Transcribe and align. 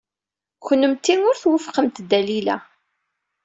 Kennemti 0.67 1.15
ur 1.29 1.35
twufqemt 1.41 1.95
Dalila. 2.09 2.57